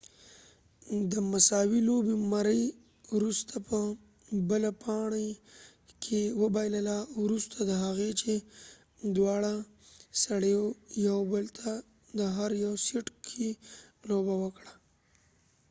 مري 0.03 0.07
murray 0.99 1.07
د 1.11 1.13
مساوي 1.31 1.79
لوبې 1.89 2.15
وروسته 3.15 3.55
په 3.67 3.77
بله 4.49 4.69
پاڼۍ 4.83 5.29
کې 6.03 6.21
وبایلله 6.41 6.97
وروسته 7.23 7.57
د 7.69 7.71
هغې 7.83 8.09
چې 8.21 8.33
دواړه 9.15 9.53
سړیو 10.23 10.65
یو 11.07 11.19
بل 11.31 11.45
ته 11.57 11.69
د 12.19 12.21
هر 12.35 12.51
یو 12.65 12.73
سیټ 12.85 13.07
کې 13.27 13.47
لوبه 14.09 14.33
وکړه 14.43 14.73